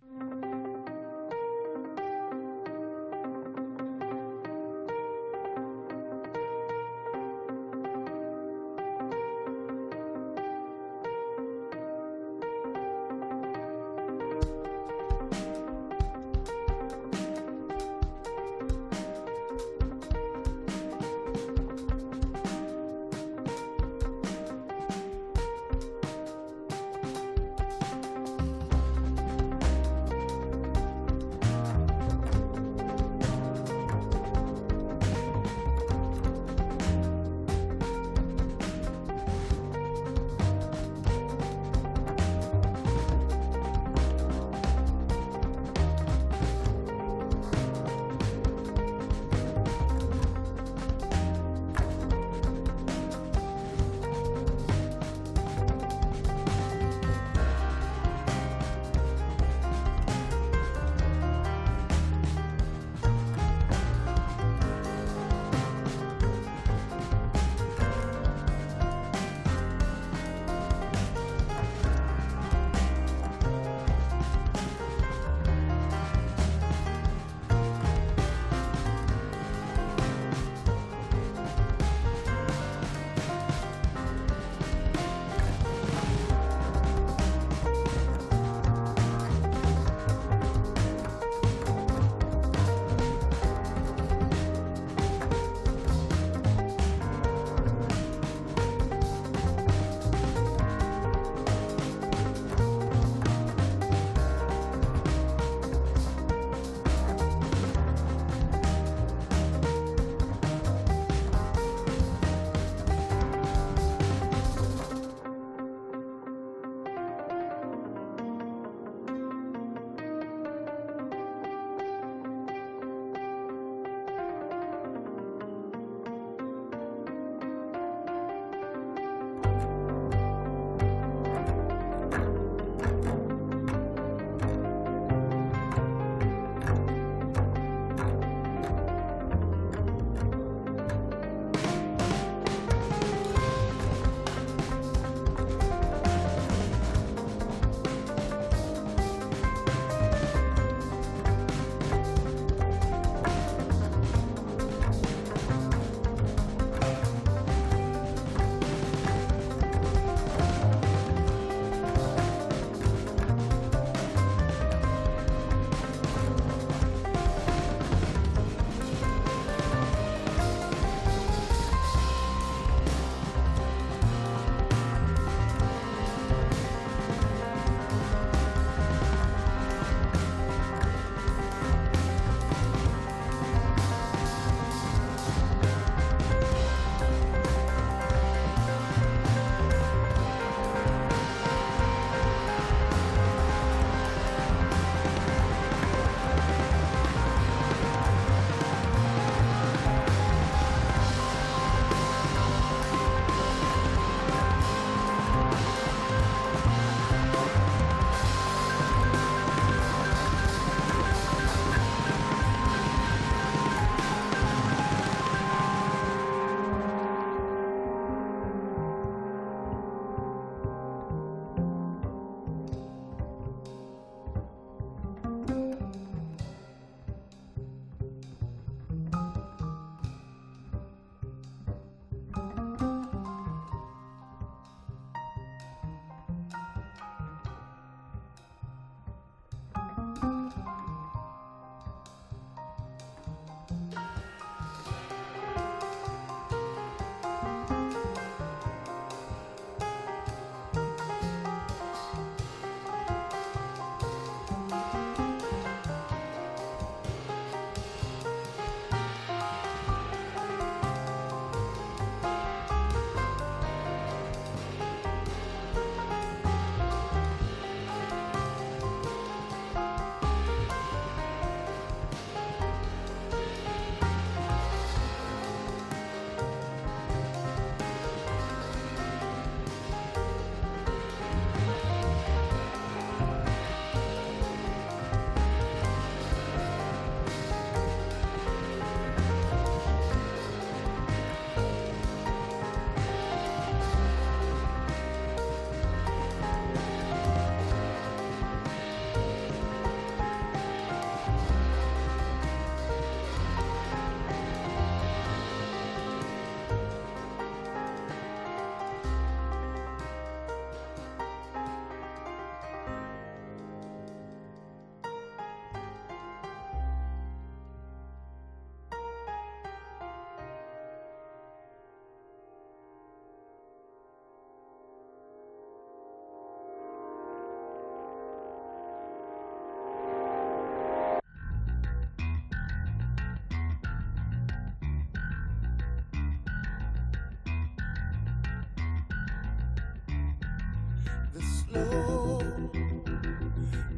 [341.74, 342.40] slow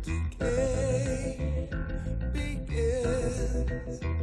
[0.01, 1.69] decay
[2.33, 4.14] begins.